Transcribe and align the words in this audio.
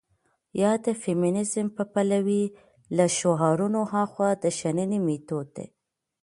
يا 0.61 0.71
د 0.85 0.87
فيمنيزم 1.01 1.67
په 1.77 1.83
پلوۍ 1.93 2.43
له 2.97 3.05
شعارونو 3.17 3.79
هاخوا 3.93 4.29
د 4.43 4.45
شننې 4.59 4.99
مېتود 5.05 5.47
دى. 5.57 5.67